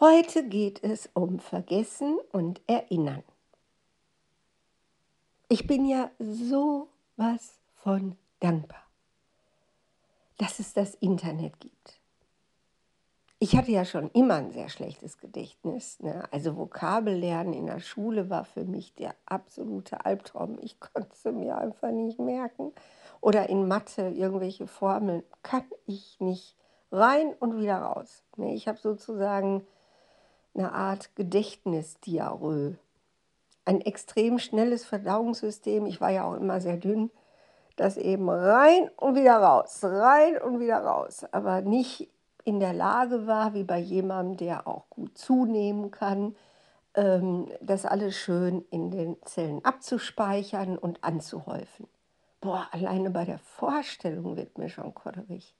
Heute 0.00 0.48
geht 0.48 0.82
es 0.82 1.08
um 1.14 1.38
Vergessen 1.38 2.18
und 2.32 2.60
Erinnern. 2.66 3.22
Ich 5.48 5.68
bin 5.68 5.86
ja 5.86 6.10
so 6.18 6.88
was 7.16 7.60
von 7.76 8.16
dankbar, 8.40 8.82
dass 10.36 10.58
es 10.58 10.72
das 10.72 10.96
Internet 10.96 11.60
gibt. 11.60 12.00
Ich 13.38 13.54
hatte 13.54 13.70
ja 13.70 13.84
schon 13.84 14.10
immer 14.10 14.34
ein 14.34 14.50
sehr 14.50 14.68
schlechtes 14.68 15.18
Gedächtnis. 15.18 16.00
Ne? 16.00 16.24
Also 16.32 16.56
Vokabellernen 16.56 17.52
in 17.52 17.66
der 17.66 17.78
Schule 17.78 18.28
war 18.30 18.44
für 18.44 18.64
mich 18.64 18.94
der 18.94 19.14
absolute 19.26 20.04
Albtraum. 20.04 20.58
Ich 20.60 20.80
konnte 20.80 21.10
es 21.12 21.24
mir 21.24 21.56
einfach 21.56 21.92
nicht 21.92 22.18
merken. 22.18 22.72
Oder 23.20 23.48
in 23.48 23.68
Mathe 23.68 24.08
irgendwelche 24.08 24.66
Formeln 24.66 25.22
kann 25.42 25.64
ich 25.86 26.18
nicht 26.18 26.56
rein 26.90 27.32
und 27.38 27.60
wieder 27.60 27.78
raus. 27.78 28.24
Ne? 28.36 28.54
Ich 28.54 28.66
habe 28.66 28.78
sozusagen 28.78 29.64
eine 30.54 30.72
Art 30.72 31.14
Gedächtnisdiarrhoe. 31.16 32.76
Ein 33.64 33.80
extrem 33.80 34.38
schnelles 34.38 34.84
Verdauungssystem. 34.84 35.86
Ich 35.86 36.00
war 36.00 36.10
ja 36.10 36.24
auch 36.24 36.34
immer 36.34 36.60
sehr 36.60 36.76
dünn. 36.76 37.10
Das 37.76 37.96
eben 37.96 38.28
rein 38.28 38.88
und 38.96 39.16
wieder 39.16 39.36
raus, 39.36 39.80
rein 39.82 40.40
und 40.40 40.60
wieder 40.60 40.78
raus. 40.78 41.24
Aber 41.32 41.60
nicht 41.60 42.08
in 42.44 42.60
der 42.60 42.72
Lage 42.72 43.26
war, 43.26 43.54
wie 43.54 43.64
bei 43.64 43.78
jemandem, 43.78 44.36
der 44.36 44.68
auch 44.68 44.88
gut 44.90 45.16
zunehmen 45.18 45.90
kann, 45.90 46.36
ähm, 46.94 47.48
das 47.60 47.84
alles 47.84 48.14
schön 48.14 48.64
in 48.70 48.90
den 48.90 49.16
Zellen 49.24 49.64
abzuspeichern 49.64 50.78
und 50.78 51.02
anzuhäufen. 51.02 51.88
Boah, 52.40 52.68
alleine 52.70 53.10
bei 53.10 53.24
der 53.24 53.38
Vorstellung 53.38 54.36
wird 54.36 54.58
mir 54.58 54.68
schon 54.68 54.94
kodderig. 54.94 55.54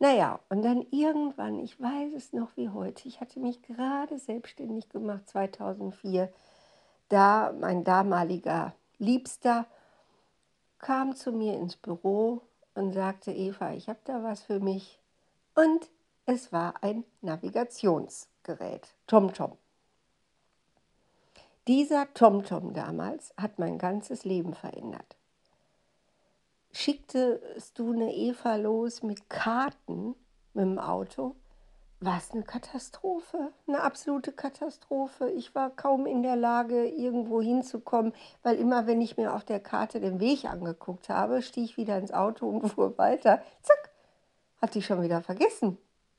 Naja, 0.00 0.38
und 0.48 0.62
dann 0.62 0.86
irgendwann, 0.90 1.58
ich 1.58 1.80
weiß 1.80 2.12
es 2.14 2.32
noch 2.32 2.56
wie 2.56 2.68
heute, 2.68 3.08
ich 3.08 3.20
hatte 3.20 3.40
mich 3.40 3.62
gerade 3.62 4.18
selbstständig 4.18 4.88
gemacht, 4.90 5.28
2004, 5.28 6.32
da 7.08 7.52
mein 7.58 7.82
damaliger 7.82 8.74
Liebster 8.98 9.66
kam 10.78 11.16
zu 11.16 11.32
mir 11.32 11.54
ins 11.54 11.76
Büro 11.76 12.42
und 12.74 12.92
sagte, 12.92 13.32
Eva, 13.32 13.72
ich 13.72 13.88
habe 13.88 13.98
da 14.04 14.22
was 14.22 14.42
für 14.42 14.60
mich. 14.60 15.00
Und 15.56 15.90
es 16.26 16.52
war 16.52 16.74
ein 16.82 17.04
Navigationsgerät, 17.20 18.94
TomTom. 19.08 19.58
Dieser 21.66 22.12
TomTom 22.14 22.72
damals 22.72 23.34
hat 23.36 23.58
mein 23.58 23.78
ganzes 23.78 24.24
Leben 24.24 24.54
verändert. 24.54 25.17
Schicktest 26.72 27.78
du 27.78 27.92
eine 27.92 28.14
Eva 28.14 28.56
los 28.56 29.02
mit 29.02 29.28
Karten 29.28 30.14
mit 30.54 30.64
dem 30.64 30.78
Auto, 30.78 31.34
war 32.00 32.18
es 32.18 32.30
eine 32.30 32.44
Katastrophe, 32.44 33.52
eine 33.66 33.82
absolute 33.82 34.30
Katastrophe. 34.30 35.30
Ich 35.30 35.54
war 35.54 35.70
kaum 35.70 36.06
in 36.06 36.22
der 36.22 36.36
Lage, 36.36 36.86
irgendwo 36.86 37.42
hinzukommen, 37.42 38.12
weil 38.42 38.56
immer, 38.56 38.86
wenn 38.86 39.00
ich 39.00 39.16
mir 39.16 39.34
auf 39.34 39.44
der 39.44 39.58
Karte 39.58 39.98
den 39.98 40.20
Weg 40.20 40.44
angeguckt 40.44 41.08
habe, 41.08 41.42
stieg 41.42 41.64
ich 41.64 41.76
wieder 41.76 41.98
ins 41.98 42.12
Auto 42.12 42.48
und 42.48 42.68
fuhr 42.74 42.96
weiter. 42.98 43.42
Zack, 43.62 43.90
hatte 44.60 44.78
ich 44.78 44.86
schon 44.86 45.02
wieder 45.02 45.22
vergessen 45.22 45.78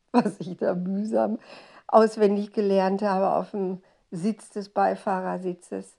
was 0.11 0.39
ich 0.39 0.57
da 0.57 0.73
mühsam 0.73 1.39
auswendig 1.87 2.53
gelernt 2.53 3.01
habe 3.01 3.33
auf 3.33 3.51
dem 3.51 3.81
Sitz 4.11 4.49
des 4.49 4.69
Beifahrersitzes. 4.69 5.97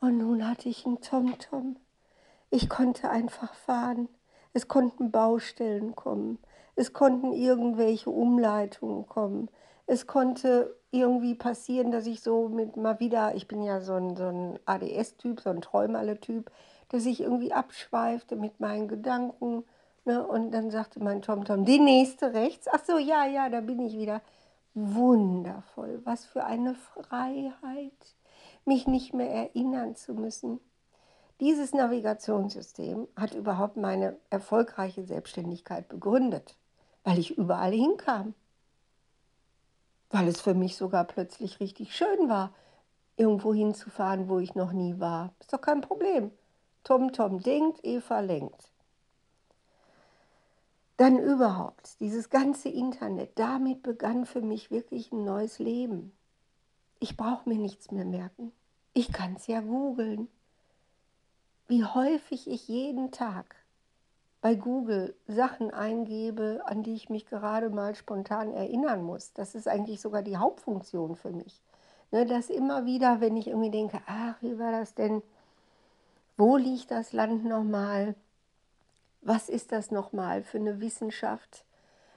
Und 0.00 0.18
nun 0.18 0.48
hatte 0.48 0.68
ich 0.68 0.84
einen 0.84 1.00
TomTom. 1.00 1.76
Ich 2.52 2.68
konnte 2.68 3.10
einfach 3.10 3.52
fahren. 3.54 4.08
Es 4.52 4.68
konnten 4.68 5.10
Baustellen 5.10 5.96
kommen. 5.96 6.38
Es 6.76 6.92
konnten 6.92 7.32
irgendwelche 7.32 8.10
Umleitungen 8.10 9.06
kommen. 9.06 9.50
Es 9.86 10.06
konnte 10.06 10.76
irgendwie 10.92 11.34
passieren, 11.34 11.90
dass 11.90 12.06
ich 12.06 12.20
so 12.20 12.48
mit 12.48 12.76
mal 12.76 13.00
wieder, 13.00 13.34
ich 13.34 13.48
bin 13.48 13.62
ja 13.62 13.80
so 13.80 13.94
ein, 13.94 14.16
so 14.16 14.26
ein 14.28 14.58
ADS-Typ, 14.66 15.40
so 15.40 15.50
ein 15.50 15.60
Träumerle-Typ, 15.60 16.52
dass 16.90 17.06
ich 17.06 17.22
irgendwie 17.22 17.52
abschweifte 17.52 18.36
mit 18.36 18.60
meinen 18.60 18.86
Gedanken 18.86 19.64
Ne? 20.04 20.26
Und 20.26 20.50
dann 20.50 20.70
sagte 20.70 21.02
mein 21.02 21.22
TomTom, 21.22 21.64
die 21.64 21.78
nächste 21.78 22.32
rechts. 22.34 22.66
Ach 22.70 22.82
so, 22.84 22.98
ja, 22.98 23.24
ja, 23.26 23.48
da 23.48 23.60
bin 23.60 23.80
ich 23.80 23.96
wieder. 23.96 24.20
Wundervoll, 24.74 26.00
was 26.04 26.24
für 26.24 26.44
eine 26.44 26.74
Freiheit, 26.74 28.16
mich 28.64 28.86
nicht 28.86 29.12
mehr 29.12 29.30
erinnern 29.30 29.94
zu 29.94 30.14
müssen. 30.14 30.60
Dieses 31.42 31.72
Navigationssystem 31.74 33.08
hat 33.16 33.34
überhaupt 33.34 33.76
meine 33.76 34.16
erfolgreiche 34.30 35.02
Selbstständigkeit 35.02 35.88
begründet, 35.88 36.56
weil 37.02 37.18
ich 37.18 37.36
überall 37.36 37.72
hinkam. 37.72 38.34
Weil 40.10 40.28
es 40.28 40.40
für 40.40 40.54
mich 40.54 40.76
sogar 40.76 41.02
plötzlich 41.02 41.58
richtig 41.58 41.96
schön 41.96 42.28
war, 42.28 42.54
irgendwo 43.16 43.52
hinzufahren, 43.52 44.28
wo 44.28 44.38
ich 44.38 44.54
noch 44.54 44.70
nie 44.70 45.00
war. 45.00 45.34
Ist 45.40 45.52
doch 45.52 45.60
kein 45.60 45.80
Problem. 45.80 46.30
Tom 46.84 47.12
Tom 47.12 47.40
denkt, 47.40 47.80
Eva 47.82 48.20
lenkt. 48.20 48.70
Dann 50.96 51.18
überhaupt, 51.18 51.98
dieses 51.98 52.30
ganze 52.30 52.68
Internet, 52.68 53.36
damit 53.36 53.82
begann 53.82 54.26
für 54.26 54.42
mich 54.42 54.70
wirklich 54.70 55.10
ein 55.10 55.24
neues 55.24 55.58
Leben. 55.58 56.12
Ich 57.00 57.16
brauche 57.16 57.48
mir 57.48 57.58
nichts 57.58 57.90
mehr 57.90 58.04
merken. 58.04 58.52
Ich 58.94 59.12
kann 59.12 59.34
es 59.34 59.48
ja 59.48 59.60
googeln. 59.60 60.28
Wie 61.72 61.86
häufig 61.86 62.50
ich 62.50 62.68
jeden 62.68 63.12
Tag 63.12 63.56
bei 64.42 64.54
Google 64.54 65.14
Sachen 65.26 65.70
eingebe, 65.70 66.60
an 66.66 66.82
die 66.82 66.92
ich 66.92 67.08
mich 67.08 67.24
gerade 67.24 67.70
mal 67.70 67.94
spontan 67.94 68.52
erinnern 68.52 69.02
muss. 69.02 69.32
Das 69.32 69.54
ist 69.54 69.66
eigentlich 69.66 69.98
sogar 69.98 70.20
die 70.20 70.36
Hauptfunktion 70.36 71.16
für 71.16 71.30
mich. 71.30 71.62
Ne, 72.10 72.26
dass 72.26 72.50
immer 72.50 72.84
wieder, 72.84 73.22
wenn 73.22 73.38
ich 73.38 73.46
irgendwie 73.46 73.70
denke, 73.70 74.02
ach, 74.04 74.34
wie 74.42 74.58
war 74.58 74.70
das 74.70 74.94
denn? 74.94 75.22
Wo 76.36 76.58
liegt 76.58 76.90
das 76.90 77.14
Land 77.14 77.46
nochmal? 77.46 78.16
was 79.22 79.48
ist 79.48 79.72
das 79.72 79.90
nochmal 79.90 80.42
für 80.42 80.58
eine 80.58 80.78
Wissenschaft? 80.80 81.64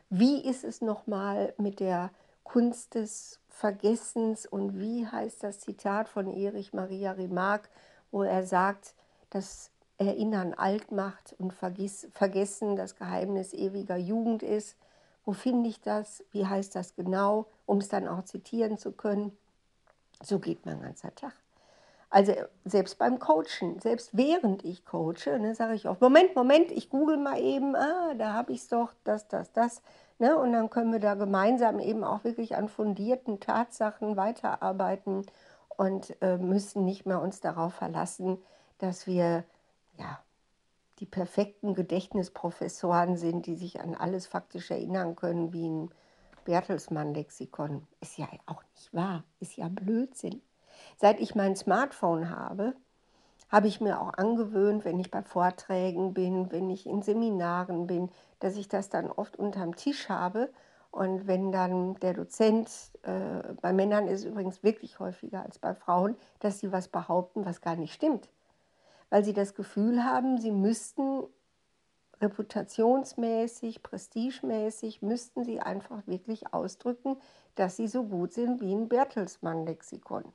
Wie 0.09 0.44
ist 0.44 0.65
es 0.65 0.81
nochmal 0.81 1.53
mit 1.57 1.79
der 1.79 2.11
Kunst 2.44 2.95
des 2.95 3.39
Vergessens 3.47 4.45
und 4.45 4.79
wie 4.81 5.07
heißt 5.07 5.44
das 5.44 5.61
Zitat 5.61 6.09
von 6.09 6.27
Erich 6.27 6.73
Maria 6.73 7.13
Remarque, 7.13 7.69
wo 8.11 8.23
er 8.23 8.45
sagt, 8.45 8.95
dass 9.30 9.72
Erinnern 9.97 10.53
alt 10.53 10.91
macht 10.91 11.36
und 11.40 11.53
Vergessen 11.53 12.75
das 12.75 12.96
Geheimnis 12.96 13.53
ewiger 13.53 13.97
Jugend 13.97 14.44
ist. 14.44 14.75
Wo 15.24 15.31
finde 15.31 15.69
ich 15.69 15.81
das? 15.81 16.24
Wie 16.31 16.46
heißt 16.46 16.75
das 16.75 16.96
genau? 16.96 17.47
Um 17.66 17.78
es 17.78 17.88
dann 17.88 18.08
auch 18.08 18.24
zitieren 18.25 18.78
zu 18.78 18.91
können. 18.91 19.36
So 20.22 20.40
geht 20.40 20.66
mein 20.66 20.81
ganzer 20.81 21.13
Tag. 21.16 21.34
Also 22.09 22.34
selbst 22.63 22.97
beim 22.97 23.19
Coachen, 23.19 23.80
selbst 23.80 24.16
während 24.16 24.63
ich 24.63 24.86
coache, 24.86 25.38
ne, 25.40 25.56
sage 25.56 25.74
ich 25.74 25.88
auch, 25.88 26.00
Moment, 26.00 26.36
Moment, 26.36 26.72
ich 26.72 26.90
google 26.90 27.18
mal 27.18 27.40
eben, 27.40 27.75
ah, 27.75 28.13
da 28.13 28.34
habe 28.34 28.53
ich 28.53 28.59
es 28.59 28.68
doch, 28.68 28.94
das, 29.03 29.28
das, 29.28 29.52
das. 29.52 29.81
Ne, 30.19 30.38
und 30.38 30.53
dann 30.53 30.69
können 30.69 30.94
wir 30.94 31.00
da 31.00 31.16
gemeinsam 31.16 31.80
eben 31.80 32.03
auch 32.03 32.24
wirklich 32.24 32.56
an 32.56 32.69
fundierten 32.69 33.40
Tatsachen 33.42 34.16
weiterarbeiten 34.16 35.25
und 35.75 36.16
äh, 36.22 36.38
müssen 36.38 36.86
nicht 36.86 37.06
mehr 37.06 37.22
uns 37.22 37.42
darauf 37.42 37.74
verlassen, 37.74 38.38
dass 38.78 39.08
wir 39.08 39.44
ja, 39.97 40.19
die 41.00 41.06
perfekten 41.06 41.74
Gedächtnisprofessoren 41.74 43.18
sind, 43.18 43.46
die 43.46 43.56
sich 43.56 43.81
an 43.81 43.96
alles 43.96 44.28
faktisch 44.28 44.72
erinnern 44.72 45.16
können, 45.16 45.53
wie 45.53 45.68
ein 45.68 45.90
Bertelsmann-Lexikon. 46.46 47.86
Ist 48.02 48.18
ja 48.18 48.28
auch 48.46 48.63
nicht 48.75 48.94
wahr, 48.94 49.24
ist 49.40 49.58
ja 49.58 49.68
Blödsinn. 49.68 50.41
Seit 50.97 51.19
ich 51.19 51.36
mein 51.36 51.56
Smartphone 51.56 52.30
habe, 52.30 52.75
habe 53.50 53.68
ich 53.68 53.81
mir 53.81 54.02
auch 54.02 54.13
angewöhnt, 54.13 54.86
wenn 54.86 55.00
ich 55.00 55.12
bei 55.12 55.22
Vorträgen 55.22 56.13
bin, 56.13 56.52
wenn 56.52 56.69
ich 56.69 56.86
in 56.86 57.02
Seminaren 57.02 57.88
bin, 57.88 58.09
dass 58.40 58.57
ich 58.57 58.68
das 58.68 58.90
dann 58.90 59.12
oft 59.12 59.38
unterm 59.38 59.75
Tisch 59.75 60.09
habe. 60.09 60.52
Und 60.92 61.28
wenn 61.28 61.52
dann 61.52 61.96
der 61.96 62.13
Dozent, 62.13 62.69
äh, 63.04 63.54
bei 63.62 63.74
Männern 63.74 64.07
ist 64.07 64.21
es 64.21 64.25
übrigens 64.25 64.63
wirklich 64.63 65.00
häufiger 65.00 65.44
als 65.44 65.60
bei 65.60 65.75
Frauen, 65.75 66.16
dass 66.39 66.60
sie 66.60 66.71
was 66.71 66.88
behaupten, 66.88 67.45
was 67.45 67.62
gar 67.62 67.75
nicht 67.75 67.94
stimmt. 67.94 68.30
Weil 69.15 69.23
sie 69.23 69.31
das 69.31 69.56
Gefühl 69.56 70.03
haben, 70.03 70.39
sie 70.41 70.51
müssten 70.51 71.23
reputationsmäßig, 72.19 73.81
prestigemäßig, 73.81 75.01
müssten 75.01 75.45
sie 75.45 75.62
einfach 75.62 76.06
wirklich 76.06 76.53
ausdrücken, 76.53 77.15
dass 77.56 77.77
sie 77.77 77.88
so 77.88 78.03
gut 78.03 78.33
sind 78.33 78.59
wie 78.59 78.75
ein 78.75 78.89
Bertelsmann-Lexikon. 78.89 80.25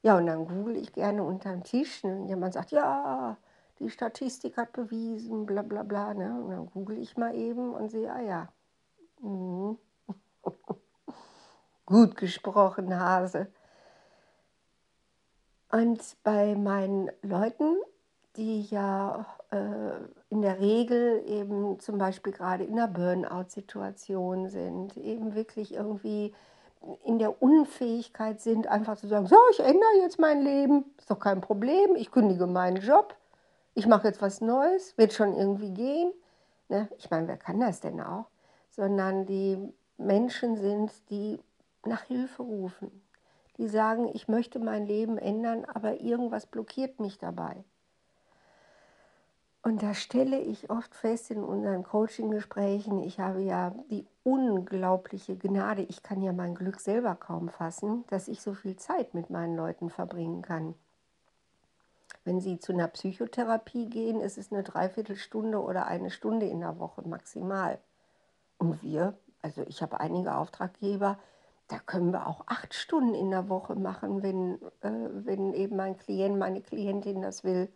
Ja, 0.00 0.16
und 0.16 0.24
dann 0.24 0.46
google 0.46 0.76
ich 0.76 0.94
gerne 0.94 1.22
unterm 1.22 1.64
Tisch. 1.64 2.02
Ne? 2.02 2.16
Und 2.16 2.28
jemand 2.28 2.54
sagt, 2.54 2.70
ja, 2.70 3.36
die 3.78 3.90
Statistik 3.90 4.56
hat 4.56 4.72
bewiesen, 4.72 5.44
bla 5.44 5.60
bla 5.60 5.82
bla. 5.82 6.14
Ne? 6.14 6.42
Und 6.42 6.50
dann 6.50 6.70
google 6.70 6.96
ich 6.96 7.18
mal 7.18 7.34
eben 7.34 7.74
und 7.74 7.90
sehe, 7.90 8.10
ah 8.10 8.22
ja. 8.22 8.48
Mhm. 9.20 9.76
Gut 11.84 12.16
gesprochen, 12.16 12.98
Hase. 12.98 13.52
Und 15.72 16.02
bei 16.22 16.54
meinen 16.54 17.10
Leuten, 17.22 17.78
die 18.36 18.60
ja 18.62 19.24
äh, 19.50 19.56
in 20.28 20.42
der 20.42 20.60
Regel 20.60 21.24
eben 21.26 21.80
zum 21.80 21.96
Beispiel 21.96 22.32
gerade 22.32 22.64
in 22.64 22.78
einer 22.78 22.88
Burnout-Situation 22.88 24.50
sind, 24.50 24.96
eben 24.98 25.34
wirklich 25.34 25.74
irgendwie 25.74 26.34
in 27.04 27.18
der 27.18 27.42
Unfähigkeit 27.42 28.40
sind, 28.40 28.66
einfach 28.66 28.98
zu 28.98 29.08
sagen, 29.08 29.26
so, 29.26 29.36
ich 29.52 29.60
ändere 29.60 30.02
jetzt 30.02 30.18
mein 30.18 30.42
Leben, 30.42 30.84
ist 30.98 31.10
doch 31.10 31.18
kein 31.18 31.40
Problem, 31.40 31.96
ich 31.96 32.10
kündige 32.10 32.46
meinen 32.46 32.82
Job, 32.82 33.16
ich 33.74 33.86
mache 33.86 34.08
jetzt 34.08 34.20
was 34.20 34.42
Neues, 34.42 34.98
wird 34.98 35.14
schon 35.14 35.34
irgendwie 35.34 35.72
gehen. 35.72 36.12
Ne? 36.68 36.88
Ich 36.98 37.10
meine, 37.10 37.28
wer 37.28 37.38
kann 37.38 37.60
das 37.60 37.80
denn 37.80 38.00
auch? 38.00 38.26
Sondern 38.68 39.24
die 39.24 39.56
Menschen 39.96 40.56
sind, 40.56 40.92
die 41.08 41.40
nach 41.86 42.02
Hilfe 42.02 42.42
rufen, 42.42 42.90
die 43.58 43.68
sagen, 43.68 44.10
ich 44.14 44.28
möchte 44.28 44.58
mein 44.58 44.86
Leben 44.86 45.18
ändern, 45.18 45.64
aber 45.64 46.00
irgendwas 46.00 46.46
blockiert 46.46 47.00
mich 47.00 47.18
dabei. 47.18 47.64
Und 49.64 49.82
da 49.82 49.94
stelle 49.94 50.40
ich 50.40 50.70
oft 50.70 50.92
fest 50.92 51.30
in 51.30 51.44
unseren 51.44 51.84
Coaching-Gesprächen, 51.84 53.00
ich 53.00 53.20
habe 53.20 53.42
ja 53.42 53.72
die 53.90 54.06
unglaubliche 54.24 55.36
Gnade, 55.36 55.82
ich 55.82 56.02
kann 56.02 56.20
ja 56.20 56.32
mein 56.32 56.56
Glück 56.56 56.80
selber 56.80 57.14
kaum 57.14 57.48
fassen, 57.48 58.04
dass 58.08 58.26
ich 58.26 58.42
so 58.42 58.54
viel 58.54 58.74
Zeit 58.74 59.14
mit 59.14 59.30
meinen 59.30 59.56
Leuten 59.56 59.88
verbringen 59.88 60.42
kann. 60.42 60.74
Wenn 62.24 62.40
sie 62.40 62.58
zu 62.58 62.72
einer 62.72 62.88
Psychotherapie 62.88 63.88
gehen, 63.88 64.20
ist 64.20 64.36
es 64.36 64.52
eine 64.52 64.64
Dreiviertelstunde 64.64 65.60
oder 65.60 65.86
eine 65.86 66.10
Stunde 66.10 66.46
in 66.46 66.60
der 66.60 66.78
Woche 66.80 67.06
maximal. 67.06 67.78
Und 68.58 68.82
wir, 68.82 69.16
also 69.42 69.62
ich 69.68 69.80
habe 69.82 70.00
einige 70.00 70.36
Auftraggeber, 70.36 71.18
da 71.72 71.78
können 71.78 72.12
wir 72.12 72.26
auch 72.26 72.42
acht 72.48 72.74
Stunden 72.74 73.14
in 73.14 73.30
der 73.30 73.48
Woche 73.48 73.74
machen, 73.76 74.22
wenn, 74.22 74.60
äh, 74.82 75.08
wenn 75.24 75.54
eben 75.54 75.76
mein 75.76 75.96
Klient, 75.96 76.38
meine 76.38 76.60
Klientin 76.60 77.22
das 77.22 77.44
will. 77.44 77.72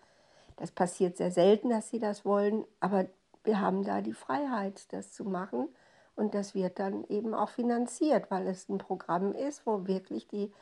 Das 0.56 0.70
passiert 0.70 1.16
sehr 1.16 1.30
selten, 1.30 1.70
dass 1.70 1.88
sie 1.88 1.98
das 1.98 2.26
wollen, 2.26 2.66
aber 2.78 3.06
wir 3.44 3.58
haben 3.58 3.84
da 3.84 4.02
die 4.02 4.12
Freiheit, 4.12 4.92
das 4.92 5.12
zu 5.12 5.24
machen. 5.24 5.68
Und 6.14 6.34
das 6.34 6.54
wird 6.54 6.78
dann 6.78 7.04
eben 7.04 7.32
auch 7.32 7.48
finanziert, 7.48 8.30
weil 8.30 8.46
es 8.48 8.68
ein 8.68 8.76
Programm 8.76 9.32
ist, 9.32 9.64
wo 9.66 9.86
wirklich 9.86 10.28
die 10.28 10.52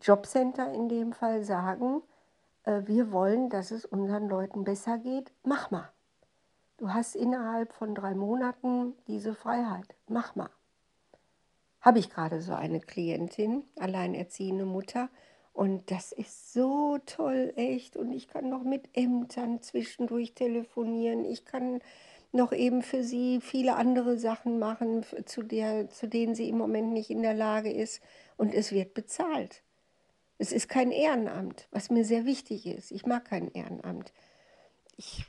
Jobcenter 0.00 0.72
in 0.72 0.88
dem 0.88 1.12
Fall 1.12 1.44
sagen, 1.44 2.02
äh, 2.64 2.80
wir 2.86 3.12
wollen, 3.12 3.50
dass 3.50 3.70
es 3.70 3.84
unseren 3.84 4.28
Leuten 4.28 4.64
besser 4.64 4.96
geht, 4.96 5.30
mach 5.42 5.70
mal. 5.70 5.90
Du 6.78 6.90
hast 6.90 7.16
innerhalb 7.16 7.74
von 7.74 7.94
drei 7.94 8.14
Monaten 8.14 8.94
diese 9.08 9.34
Freiheit, 9.34 9.94
mach 10.08 10.36
mal. 10.36 10.48
Habe 11.80 11.98
ich 11.98 12.10
gerade 12.10 12.42
so 12.42 12.52
eine 12.52 12.80
Klientin, 12.80 13.64
alleinerziehende 13.78 14.64
Mutter, 14.64 15.08
und 15.52 15.90
das 15.90 16.12
ist 16.12 16.52
so 16.52 16.98
toll, 17.06 17.52
echt. 17.56 17.96
Und 17.96 18.12
ich 18.12 18.28
kann 18.28 18.48
noch 18.48 18.62
mit 18.62 18.88
Ämtern 18.94 19.60
zwischendurch 19.60 20.34
telefonieren. 20.34 21.24
Ich 21.24 21.44
kann 21.44 21.80
noch 22.32 22.52
eben 22.52 22.82
für 22.82 23.02
sie 23.02 23.40
viele 23.40 23.76
andere 23.76 24.16
Sachen 24.18 24.58
machen, 24.58 25.04
zu, 25.26 25.42
der, 25.42 25.90
zu 25.90 26.06
denen 26.06 26.34
sie 26.34 26.48
im 26.48 26.56
Moment 26.56 26.92
nicht 26.92 27.10
in 27.10 27.22
der 27.22 27.34
Lage 27.34 27.70
ist. 27.70 28.00
Und 28.36 28.54
es 28.54 28.72
wird 28.72 28.94
bezahlt. 28.94 29.62
Es 30.38 30.52
ist 30.52 30.68
kein 30.68 30.92
Ehrenamt, 30.92 31.68
was 31.70 31.90
mir 31.90 32.04
sehr 32.04 32.24
wichtig 32.24 32.66
ist. 32.66 32.90
Ich 32.92 33.04
mag 33.04 33.26
kein 33.26 33.50
Ehrenamt. 33.52 34.12
Ich 34.96 35.26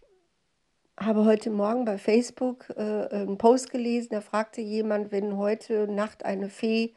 habe 1.05 1.25
heute 1.25 1.49
Morgen 1.49 1.85
bei 1.85 1.97
Facebook 1.97 2.69
äh, 2.77 3.07
einen 3.09 3.37
Post 3.37 3.71
gelesen, 3.71 4.09
da 4.11 4.21
fragte 4.21 4.61
jemand, 4.61 5.11
wenn 5.11 5.37
heute 5.37 5.87
Nacht 5.87 6.25
eine 6.25 6.49
Fee 6.49 6.93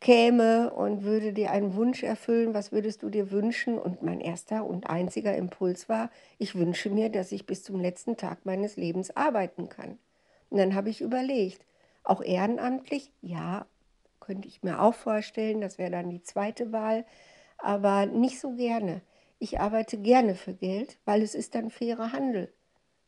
käme 0.00 0.72
und 0.74 1.04
würde 1.04 1.32
dir 1.32 1.50
einen 1.50 1.76
Wunsch 1.76 2.02
erfüllen, 2.02 2.54
was 2.54 2.72
würdest 2.72 3.02
du 3.02 3.10
dir 3.10 3.30
wünschen? 3.30 3.78
Und 3.78 4.02
mein 4.02 4.20
erster 4.20 4.66
und 4.66 4.90
einziger 4.90 5.36
Impuls 5.36 5.88
war, 5.88 6.10
ich 6.38 6.54
wünsche 6.56 6.90
mir, 6.90 7.08
dass 7.08 7.32
ich 7.32 7.46
bis 7.46 7.62
zum 7.62 7.80
letzten 7.80 8.16
Tag 8.16 8.44
meines 8.44 8.76
Lebens 8.76 9.16
arbeiten 9.16 9.68
kann. 9.68 9.98
Und 10.50 10.58
dann 10.58 10.74
habe 10.74 10.90
ich 10.90 11.00
überlegt, 11.00 11.64
auch 12.02 12.20
ehrenamtlich, 12.20 13.12
ja, 13.22 13.66
könnte 14.20 14.48
ich 14.48 14.62
mir 14.62 14.80
auch 14.82 14.94
vorstellen, 14.94 15.60
das 15.60 15.78
wäre 15.78 15.90
dann 15.90 16.10
die 16.10 16.22
zweite 16.22 16.72
Wahl, 16.72 17.04
aber 17.58 18.06
nicht 18.06 18.40
so 18.40 18.50
gerne. 18.56 19.02
Ich 19.38 19.60
arbeite 19.60 19.98
gerne 19.98 20.34
für 20.34 20.54
Geld, 20.54 20.98
weil 21.04 21.22
es 21.22 21.34
ist 21.34 21.54
dann 21.54 21.70
fairer 21.70 22.12
Handel. 22.12 22.52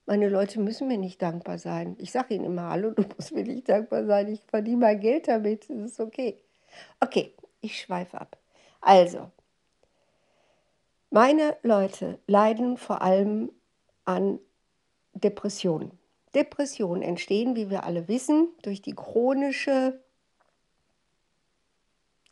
Meine 0.06 0.28
Leute 0.28 0.60
müssen 0.60 0.86
mir 0.86 0.98
nicht 0.98 1.20
dankbar 1.20 1.58
sein. 1.58 1.96
Ich 1.98 2.12
sage 2.12 2.34
ihnen 2.34 2.44
immer, 2.44 2.70
hallo, 2.70 2.92
du 2.92 3.02
musst 3.02 3.32
mir 3.32 3.42
nicht 3.42 3.68
dankbar 3.68 4.06
sein, 4.06 4.28
ich 4.28 4.40
verdiene 4.46 4.78
mein 4.78 5.00
Geld 5.00 5.26
damit, 5.26 5.68
das 5.68 5.92
ist 5.92 6.00
okay. 6.00 6.40
Okay, 7.00 7.34
ich 7.60 7.80
schweife 7.80 8.20
ab. 8.20 8.38
Also, 8.80 9.30
meine 11.10 11.56
Leute 11.62 12.20
leiden 12.28 12.76
vor 12.76 13.02
allem 13.02 13.50
an 14.04 14.38
Depressionen. 15.12 15.98
Depressionen 16.34 17.02
entstehen, 17.02 17.56
wie 17.56 17.70
wir 17.70 17.84
alle 17.84 18.06
wissen, 18.06 18.48
durch 18.62 18.82
die 18.82 18.94
chronische 18.94 19.98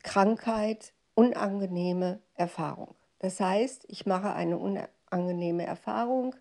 Krankheit, 0.03 0.93
unangenehme 1.15 2.21
Erfahrung. 2.35 2.95
Das 3.19 3.41
heißt, 3.41 3.87
ich 3.89 4.07
mache 4.07 4.33
eine 4.35 4.59
unangenehme 4.59 5.65
Erfahrung 5.65 6.37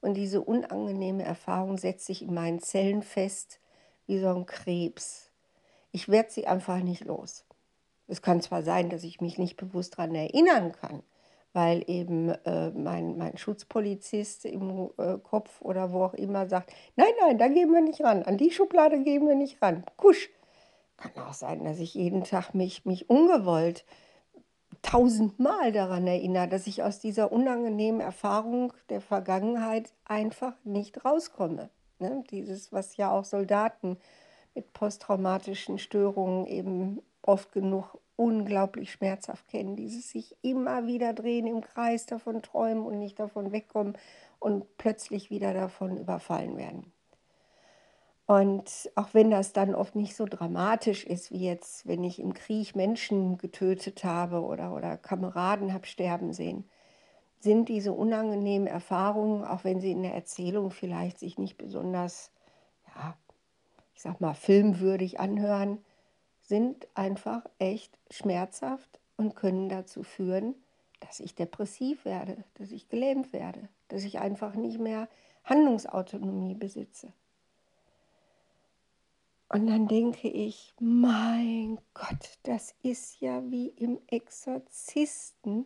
und 0.00 0.14
diese 0.14 0.40
unangenehme 0.40 1.24
Erfahrung 1.24 1.78
setzt 1.78 2.06
sich 2.06 2.22
in 2.22 2.34
meinen 2.34 2.60
Zellen 2.60 3.02
fest 3.02 3.60
wie 4.06 4.18
so 4.18 4.28
ein 4.28 4.46
Krebs. 4.46 5.30
Ich 5.90 6.08
werde 6.08 6.30
sie 6.30 6.46
einfach 6.46 6.78
nicht 6.78 7.04
los. 7.04 7.44
Es 8.06 8.22
kann 8.22 8.40
zwar 8.40 8.62
sein, 8.62 8.88
dass 8.90 9.04
ich 9.04 9.20
mich 9.20 9.38
nicht 9.38 9.56
bewusst 9.56 9.98
daran 9.98 10.14
erinnern 10.14 10.72
kann, 10.72 11.02
weil 11.52 11.82
eben 11.86 12.30
äh, 12.30 12.70
mein, 12.70 13.18
mein 13.18 13.36
Schutzpolizist 13.36 14.46
im 14.46 14.90
äh, 14.98 15.18
Kopf 15.18 15.60
oder 15.60 15.92
wo 15.92 16.04
auch 16.04 16.14
immer 16.14 16.48
sagt, 16.48 16.72
nein, 16.96 17.12
nein, 17.20 17.38
da 17.38 17.48
gehen 17.48 17.70
wir 17.70 17.82
nicht 17.82 18.02
ran, 18.02 18.22
an 18.22 18.38
die 18.38 18.50
Schublade 18.50 19.02
gehen 19.02 19.26
wir 19.26 19.34
nicht 19.34 19.60
ran. 19.60 19.84
Kusch. 19.96 20.30
Kann 20.96 21.12
auch 21.24 21.34
sein, 21.34 21.64
dass 21.64 21.78
ich 21.78 21.94
jeden 21.94 22.24
Tag 22.24 22.54
mich, 22.54 22.84
mich 22.84 23.08
ungewollt 23.08 23.84
tausendmal 24.82 25.72
daran 25.72 26.06
erinnere, 26.06 26.48
dass 26.48 26.66
ich 26.66 26.82
aus 26.82 26.98
dieser 26.98 27.32
unangenehmen 27.32 28.00
Erfahrung 28.00 28.72
der 28.88 29.00
Vergangenheit 29.00 29.92
einfach 30.04 30.54
nicht 30.64 31.04
rauskomme. 31.04 31.70
Ne? 31.98 32.24
Dieses, 32.30 32.72
was 32.72 32.96
ja 32.96 33.10
auch 33.10 33.24
Soldaten 33.24 33.98
mit 34.54 34.72
posttraumatischen 34.72 35.78
Störungen 35.78 36.46
eben 36.46 37.02
oft 37.22 37.52
genug 37.52 37.98
unglaublich 38.16 38.90
schmerzhaft 38.90 39.46
kennen. 39.48 39.76
Dieses 39.76 40.10
sich 40.10 40.36
immer 40.42 40.86
wieder 40.86 41.12
drehen 41.12 41.46
im 41.46 41.60
Kreis, 41.60 42.06
davon 42.06 42.42
träumen 42.42 42.84
und 42.84 42.98
nicht 42.98 43.18
davon 43.20 43.52
wegkommen 43.52 43.96
und 44.40 44.76
plötzlich 44.76 45.30
wieder 45.30 45.54
davon 45.54 45.96
überfallen 45.96 46.56
werden. 46.56 46.92
Und 48.28 48.90
auch 48.94 49.14
wenn 49.14 49.30
das 49.30 49.54
dann 49.54 49.74
oft 49.74 49.96
nicht 49.96 50.14
so 50.14 50.26
dramatisch 50.26 51.06
ist, 51.06 51.32
wie 51.32 51.46
jetzt, 51.46 51.86
wenn 51.86 52.04
ich 52.04 52.18
im 52.18 52.34
Krieg 52.34 52.76
Menschen 52.76 53.38
getötet 53.38 54.04
habe 54.04 54.42
oder, 54.42 54.74
oder 54.74 54.98
Kameraden 54.98 55.72
habe 55.72 55.86
sterben 55.86 56.34
sehen, 56.34 56.68
sind 57.40 57.70
diese 57.70 57.94
unangenehmen 57.94 58.68
Erfahrungen, 58.68 59.44
auch 59.44 59.64
wenn 59.64 59.80
sie 59.80 59.92
in 59.92 60.02
der 60.02 60.12
Erzählung 60.12 60.70
vielleicht 60.70 61.18
sich 61.18 61.38
nicht 61.38 61.56
besonders, 61.56 62.30
ja, 62.94 63.16
ich 63.94 64.02
sag 64.02 64.20
mal, 64.20 64.34
filmwürdig 64.34 65.18
anhören, 65.18 65.78
sind 66.42 66.86
einfach 66.94 67.46
echt 67.58 67.98
schmerzhaft 68.10 69.00
und 69.16 69.36
können 69.36 69.70
dazu 69.70 70.02
führen, 70.02 70.54
dass 71.00 71.18
ich 71.18 71.34
depressiv 71.34 72.04
werde, 72.04 72.44
dass 72.58 72.72
ich 72.72 72.90
gelähmt 72.90 73.32
werde, 73.32 73.70
dass 73.88 74.04
ich 74.04 74.18
einfach 74.18 74.54
nicht 74.54 74.78
mehr 74.78 75.08
Handlungsautonomie 75.44 76.54
besitze. 76.54 77.14
Und 79.50 79.66
dann 79.66 79.88
denke 79.88 80.28
ich, 80.28 80.74
mein 80.78 81.78
Gott, 81.94 82.38
das 82.42 82.74
ist 82.82 83.20
ja 83.20 83.42
wie 83.50 83.68
im 83.68 83.98
Exorzisten, 84.08 85.64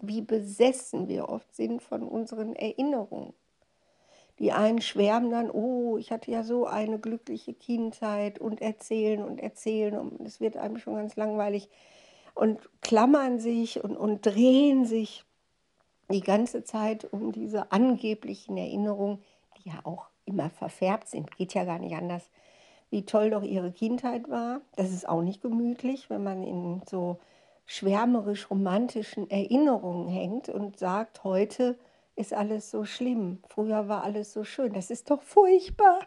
wie 0.00 0.20
besessen 0.20 1.06
wir 1.06 1.28
oft 1.28 1.54
sind 1.54 1.80
von 1.80 2.02
unseren 2.02 2.56
Erinnerungen. 2.56 3.34
Die 4.40 4.50
einen 4.50 4.80
schwärmen 4.80 5.30
dann, 5.30 5.50
oh, 5.50 5.96
ich 5.96 6.10
hatte 6.10 6.32
ja 6.32 6.42
so 6.42 6.66
eine 6.66 6.98
glückliche 6.98 7.54
Kindheit 7.54 8.40
und 8.40 8.60
erzählen 8.60 9.22
und 9.22 9.38
erzählen 9.38 9.96
und 9.96 10.20
es 10.26 10.40
wird 10.40 10.56
einem 10.56 10.78
schon 10.78 10.96
ganz 10.96 11.14
langweilig 11.14 11.68
und 12.34 12.68
klammern 12.80 13.38
sich 13.38 13.84
und, 13.84 13.96
und 13.96 14.26
drehen 14.26 14.86
sich 14.86 15.24
die 16.10 16.22
ganze 16.22 16.64
Zeit 16.64 17.04
um 17.12 17.30
diese 17.30 17.70
angeblichen 17.70 18.56
Erinnerungen, 18.56 19.22
die 19.58 19.68
ja 19.68 19.80
auch 19.84 20.08
immer 20.24 20.50
verfärbt 20.50 21.08
sind, 21.08 21.36
geht 21.36 21.54
ja 21.54 21.64
gar 21.64 21.78
nicht 21.78 21.94
anders, 21.94 22.28
wie 22.92 23.06
toll 23.06 23.30
doch 23.30 23.42
ihre 23.42 23.72
Kindheit 23.72 24.28
war. 24.28 24.60
Das 24.76 24.90
ist 24.90 25.08
auch 25.08 25.22
nicht 25.22 25.40
gemütlich, 25.40 26.10
wenn 26.10 26.22
man 26.22 26.42
in 26.42 26.82
so 26.88 27.18
schwärmerisch 27.64 28.50
romantischen 28.50 29.30
Erinnerungen 29.30 30.08
hängt 30.08 30.50
und 30.50 30.78
sagt, 30.78 31.24
heute 31.24 31.78
ist 32.16 32.34
alles 32.34 32.70
so 32.70 32.84
schlimm. 32.84 33.38
Früher 33.48 33.88
war 33.88 34.04
alles 34.04 34.34
so 34.34 34.44
schön. 34.44 34.74
Das 34.74 34.90
ist 34.90 35.10
doch 35.10 35.22
furchtbar. 35.22 36.00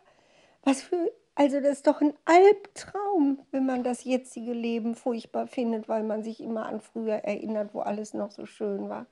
Was 0.63 0.83
für, 0.83 1.11
also 1.33 1.59
das 1.59 1.77
ist 1.77 1.87
doch 1.87 2.01
ein 2.01 2.13
Albtraum, 2.25 3.39
wenn 3.49 3.65
man 3.65 3.83
das 3.83 4.03
jetzige 4.03 4.53
Leben 4.53 4.93
furchtbar 4.93 5.47
findet, 5.47 5.89
weil 5.89 6.03
man 6.03 6.21
sich 6.21 6.39
immer 6.39 6.67
an 6.67 6.81
früher 6.81 7.15
erinnert, 7.15 7.73
wo 7.73 7.79
alles 7.79 8.13
noch 8.13 8.29
so 8.29 8.45
schön 8.45 8.89
war. 8.89 9.07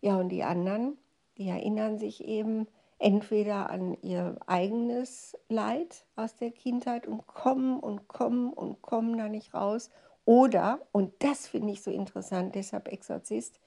Ja, 0.00 0.16
und 0.16 0.28
die 0.28 0.44
anderen, 0.44 0.96
die 1.38 1.48
erinnern 1.48 1.98
sich 1.98 2.22
eben 2.22 2.68
entweder 2.98 3.70
an 3.70 3.94
ihr 4.02 4.36
eigenes 4.46 5.36
Leid 5.48 6.04
aus 6.16 6.36
der 6.36 6.50
Kindheit 6.50 7.06
und 7.06 7.26
kommen 7.26 7.78
und 7.78 8.08
kommen 8.08 8.52
und 8.52 8.82
kommen 8.82 9.18
da 9.18 9.28
nicht 9.28 9.54
raus. 9.54 9.90
Oder, 10.24 10.80
und 10.92 11.12
das 11.18 11.46
finde 11.46 11.72
ich 11.72 11.82
so 11.82 11.90
interessant, 11.90 12.54
deshalb 12.54 12.88
Exorzist, 12.88 13.60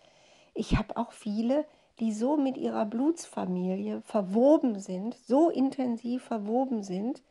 ich 0.54 0.76
habe 0.78 0.98
auch 0.98 1.12
viele, 1.12 1.66
die 2.00 2.12
so 2.14 2.38
mit 2.38 2.58
ihrer 2.58 2.86
Blutsfamilie 2.86 4.02
verwoben 4.02 4.80
sind, 4.80 5.16
so 5.16 5.50
intensiv 5.50 6.24
verwoben 6.24 6.84
sind, 6.84 7.22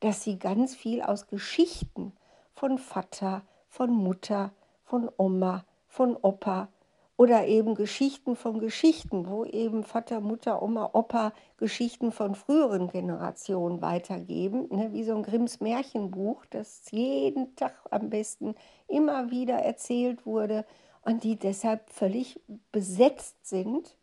dass 0.00 0.22
sie 0.22 0.38
ganz 0.38 0.74
viel 0.74 1.02
aus 1.02 1.26
Geschichten 1.28 2.12
von 2.52 2.78
Vater, 2.78 3.42
von 3.68 3.90
Mutter, 3.90 4.52
von 4.84 5.10
Oma, 5.16 5.64
von 5.86 6.16
Opa 6.16 6.68
oder 7.16 7.46
eben 7.46 7.74
Geschichten 7.74 8.34
von 8.34 8.58
Geschichten, 8.58 9.28
wo 9.28 9.44
eben 9.44 9.84
Vater, 9.84 10.20
Mutter, 10.20 10.62
Oma, 10.62 10.90
Opa 10.92 11.32
Geschichten 11.58 12.10
von 12.10 12.34
früheren 12.34 12.88
Generationen 12.88 13.80
weitergeben, 13.82 14.66
ne, 14.70 14.92
wie 14.92 15.04
so 15.04 15.14
ein 15.14 15.22
Grimms 15.22 15.60
Märchenbuch, 15.60 16.44
das 16.46 16.90
jeden 16.90 17.54
Tag 17.54 17.74
am 17.90 18.10
besten 18.10 18.54
immer 18.88 19.30
wieder 19.30 19.56
erzählt 19.56 20.26
wurde 20.26 20.64
und 21.02 21.22
die 21.22 21.36
deshalb 21.36 21.88
völlig 21.90 22.40
besetzt 22.72 23.46
sind 23.46 23.96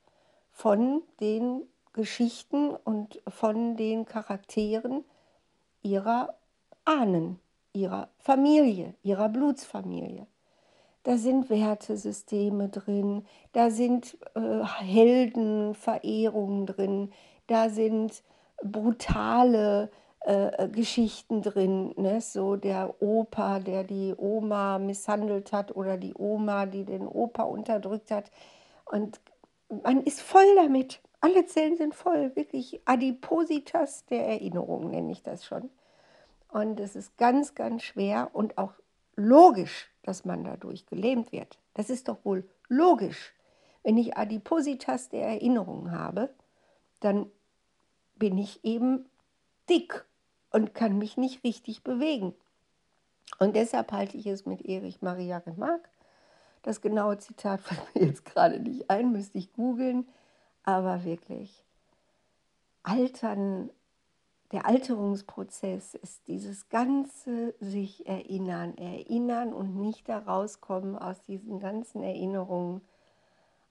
von 0.51 1.01
den 1.19 1.63
Geschichten 1.93 2.69
und 2.71 3.21
von 3.27 3.75
den 3.75 4.05
Charakteren 4.05 5.03
ihrer 5.81 6.37
Ahnen, 6.85 7.39
ihrer 7.73 8.07
Familie, 8.19 8.95
ihrer 9.03 9.27
Blutsfamilie. 9.27 10.27
Da 11.03 11.17
sind 11.17 11.49
Wertesysteme 11.49 12.69
drin, 12.69 13.25
da 13.53 13.71
sind 13.71 14.17
äh, 14.35 14.63
Heldenverehrungen 14.63 16.67
drin, 16.67 17.11
da 17.47 17.69
sind 17.69 18.23
brutale 18.63 19.89
äh, 20.21 20.69
Geschichten 20.69 21.41
drin. 21.41 21.93
Ne? 21.97 22.21
So 22.21 22.55
der 22.55 23.01
Opa, 23.01 23.59
der 23.59 23.83
die 23.83 24.13
Oma 24.15 24.77
misshandelt 24.77 25.51
hat 25.51 25.75
oder 25.75 25.97
die 25.97 26.13
Oma, 26.13 26.67
die 26.67 26.85
den 26.85 27.07
Opa 27.07 27.43
unterdrückt 27.43 28.11
hat. 28.11 28.29
Und 28.85 29.19
man 29.83 30.03
ist 30.03 30.21
voll 30.21 30.55
damit. 30.55 31.01
Alle 31.21 31.45
Zellen 31.45 31.77
sind 31.77 31.95
voll, 31.95 32.35
wirklich 32.35 32.81
Adipositas 32.85 34.05
der 34.05 34.27
Erinnerung 34.27 34.89
nenne 34.89 35.11
ich 35.11 35.23
das 35.23 35.45
schon. 35.45 35.69
Und 36.49 36.79
es 36.79 36.95
ist 36.95 37.17
ganz, 37.17 37.55
ganz 37.55 37.83
schwer 37.83 38.29
und 38.33 38.57
auch 38.57 38.73
logisch, 39.15 39.90
dass 40.03 40.25
man 40.25 40.43
dadurch 40.43 40.85
gelähmt 40.85 41.31
wird. 41.31 41.59
Das 41.73 41.89
ist 41.89 42.07
doch 42.07 42.23
wohl 42.23 42.47
logisch. 42.67 43.33
Wenn 43.83 43.97
ich 43.97 44.17
Adipositas 44.17 45.09
der 45.09 45.27
Erinnerung 45.27 45.91
habe, 45.91 46.33
dann 46.99 47.31
bin 48.15 48.37
ich 48.37 48.63
eben 48.63 49.05
dick 49.69 50.05
und 50.51 50.73
kann 50.73 50.97
mich 50.97 51.17
nicht 51.17 51.43
richtig 51.43 51.83
bewegen. 51.83 52.35
Und 53.39 53.55
deshalb 53.55 53.91
halte 53.91 54.17
ich 54.17 54.27
es 54.27 54.45
mit 54.45 54.65
Erich 54.65 55.01
Maria 55.01 55.37
Remarque. 55.37 55.89
Das 56.61 56.81
genaue 56.81 57.17
Zitat 57.17 57.61
fällt 57.61 57.95
mir 57.95 58.05
jetzt 58.05 58.25
gerade 58.25 58.59
nicht 58.59 58.89
ein, 58.89 59.11
müsste 59.11 59.37
ich 59.37 59.53
googeln. 59.53 60.07
Aber 60.63 61.03
wirklich, 61.03 61.63
Altern 62.83 63.71
der 64.51 64.65
Alterungsprozess 64.65 65.93
ist 65.93 66.27
dieses 66.27 66.67
ganze 66.67 67.55
sich 67.59 68.05
erinnern, 68.05 68.77
erinnern 68.77 69.53
und 69.53 69.77
nicht 69.77 70.09
da 70.09 70.19
rauskommen 70.19 70.97
aus 70.97 71.21
diesen 71.23 71.59
ganzen 71.59 72.03
Erinnerungen. 72.03 72.81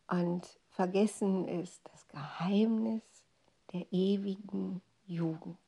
Und 0.08 0.58
vergessen 0.70 1.46
ist 1.46 1.82
das 1.92 2.08
Geheimnis 2.08 3.02
der 3.72 3.86
ewigen 3.92 4.80
Jugend. 5.06 5.58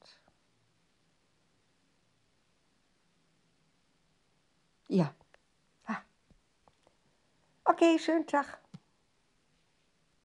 Ja. 4.88 5.14
Ah. 5.86 5.98
Okay, 7.64 7.98
schönen 7.98 8.26
Tag. 8.26 8.61